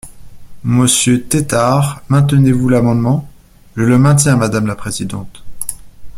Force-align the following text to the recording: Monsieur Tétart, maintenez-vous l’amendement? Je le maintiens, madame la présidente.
Monsieur 0.63 1.27
Tétart, 1.27 2.01
maintenez-vous 2.09 2.69
l’amendement? 2.69 3.29
Je 3.75 3.83
le 3.83 3.99
maintiens, 3.99 4.35
madame 4.35 4.65
la 4.65 4.73
présidente. 4.73 5.43